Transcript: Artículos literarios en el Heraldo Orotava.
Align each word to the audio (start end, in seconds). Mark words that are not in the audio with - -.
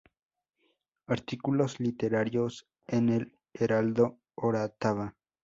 Artículos 1.05 1.79
literarios 1.79 2.65
en 2.87 3.09
el 3.09 3.37
Heraldo 3.53 4.17
Orotava. 4.33 5.15